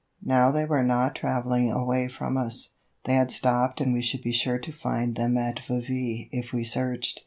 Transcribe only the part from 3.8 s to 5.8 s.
we should be sure to find them at